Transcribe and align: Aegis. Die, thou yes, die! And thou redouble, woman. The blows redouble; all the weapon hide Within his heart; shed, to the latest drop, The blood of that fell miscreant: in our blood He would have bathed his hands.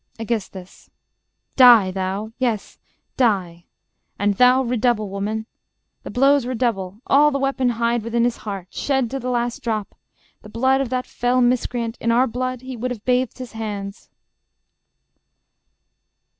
Aegis. 0.19 0.49
Die, 1.55 1.91
thou 1.91 2.33
yes, 2.39 2.79
die! 3.17 3.65
And 4.17 4.33
thou 4.33 4.63
redouble, 4.63 5.09
woman. 5.09 5.45
The 6.01 6.09
blows 6.09 6.47
redouble; 6.47 7.01
all 7.05 7.29
the 7.29 7.37
weapon 7.37 7.69
hide 7.69 8.01
Within 8.01 8.23
his 8.23 8.37
heart; 8.37 8.65
shed, 8.71 9.11
to 9.11 9.19
the 9.19 9.29
latest 9.29 9.61
drop, 9.61 9.93
The 10.41 10.49
blood 10.49 10.81
of 10.81 10.89
that 10.89 11.05
fell 11.05 11.39
miscreant: 11.39 11.99
in 12.01 12.11
our 12.11 12.25
blood 12.25 12.61
He 12.61 12.75
would 12.75 12.89
have 12.89 13.05
bathed 13.05 13.37
his 13.37 13.51
hands. 13.51 14.09